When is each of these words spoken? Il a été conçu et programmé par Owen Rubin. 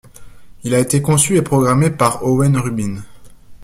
Il 0.63 0.73
a 0.73 0.79
été 0.79 0.99
conçu 1.03 1.37
et 1.37 1.43
programmé 1.43 1.91
par 1.91 2.25
Owen 2.25 2.57
Rubin. 2.57 3.03